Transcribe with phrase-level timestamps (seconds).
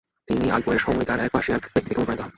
[0.27, 2.29] তিনি আকবরের সময়কার এক পার্সিয়ান ব্যক্তি থেকে অনুপ্রানিত হন।